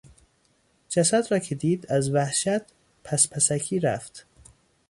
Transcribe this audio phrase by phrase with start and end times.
[0.89, 2.61] جسد را که دید از وحشت
[3.03, 4.25] پس پسکی رفت.